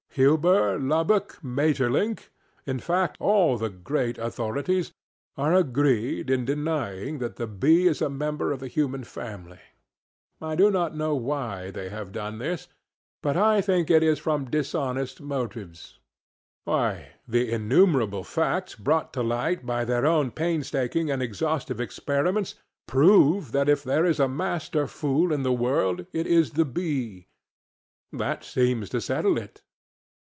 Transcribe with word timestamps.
Huber, 0.15 0.77
Lubbock, 0.77 1.37
MaeterlinckŌĆöin 1.41 2.81
fact, 2.81 3.15
all 3.21 3.57
the 3.57 3.69
great 3.69 4.17
authoritiesŌĆöare 4.17 4.91
agreed 5.37 6.29
in 6.29 6.43
denying 6.43 7.19
that 7.19 7.37
the 7.37 7.47
bee 7.47 7.87
is 7.87 8.01
a 8.01 8.09
member 8.09 8.51
of 8.51 8.59
the 8.59 8.67
human 8.67 9.05
family. 9.05 9.61
I 10.41 10.55
do 10.55 10.69
not 10.69 10.93
know 10.97 11.15
why 11.15 11.71
they 11.71 11.87
have 11.87 12.11
done 12.11 12.39
this, 12.39 12.67
but 13.23 13.37
I 13.37 13.61
think 13.61 13.89
it 13.89 14.03
is 14.03 14.19
from 14.19 14.49
dishonest 14.49 15.21
motives. 15.21 15.99
Why, 16.65 17.13
the 17.25 17.49
innumerable 17.49 18.25
facts 18.25 18.75
brought 18.75 19.13
to 19.13 19.23
light 19.23 19.65
by 19.65 19.85
their 19.85 20.05
own 20.05 20.31
painstaking 20.31 21.09
and 21.09 21.23
exhaustive 21.23 21.79
experiments 21.79 22.55
prove 22.85 23.53
that 23.53 23.69
if 23.69 23.81
there 23.81 24.03
is 24.03 24.19
a 24.19 24.27
master 24.27 24.87
fool 24.87 25.31
in 25.31 25.43
the 25.43 25.53
world, 25.53 26.05
it 26.11 26.27
is 26.27 26.51
the 26.51 26.65
bee. 26.65 27.29
That 28.11 28.43
seems 28.43 28.89
to 28.89 28.99
settle 28.99 29.37
it. 29.37 29.63